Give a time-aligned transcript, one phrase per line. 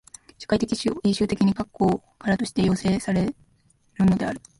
[0.39, 0.65] 社会的
[1.03, 3.35] 因襲的に過去からとして要請せられる
[4.03, 4.41] のである。